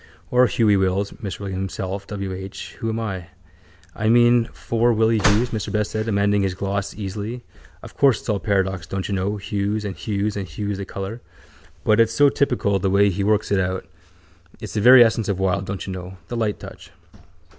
[0.31, 1.11] Or Hughie Wills?
[1.11, 2.07] Mr William Himself.
[2.07, 2.33] W.
[2.33, 3.27] H.: who am I?
[3.93, 7.43] —I mean, for Willie Hughes, Mr Best said, amending his gloss easily.
[7.83, 11.21] Of course it's all paradox, don't you know, Hughes and hews and hues, the colour,
[11.83, 13.85] but it's so typical the way he works it out.
[14.59, 16.17] It's the very essence of Wilde, don't you know.
[16.29, 16.89] The light touch.